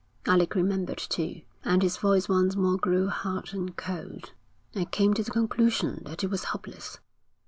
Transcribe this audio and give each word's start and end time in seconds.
Alec 0.25 0.55
remembered 0.55 0.97
too, 0.97 1.41
and 1.63 1.83
his 1.83 1.97
voice 1.97 2.27
once 2.27 2.55
more 2.55 2.75
grew 2.75 3.07
hard 3.09 3.53
and 3.53 3.77
cold. 3.77 4.31
'I 4.73 4.85
came 4.85 5.13
to 5.13 5.21
the 5.21 5.29
conclusion 5.29 6.01
that 6.05 6.23
it 6.23 6.31
was 6.31 6.45
hopeless. 6.45 6.97